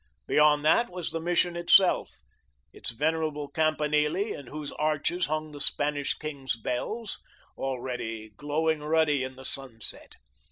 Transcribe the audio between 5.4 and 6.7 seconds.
the Spanish King's